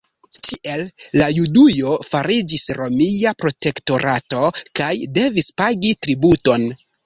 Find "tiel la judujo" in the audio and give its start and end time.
0.47-1.91